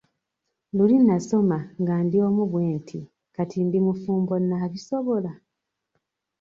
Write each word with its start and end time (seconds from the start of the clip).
Luli 0.75 0.97
nasoma 1.07 1.57
nga 1.81 1.95
ndi 2.05 2.17
omu 2.27 2.43
bwe 2.51 2.63
nti 2.77 2.99
kati 3.35 3.57
ndi 3.67 3.79
mufumbo 3.85 4.33
naabisobola? 4.47 5.31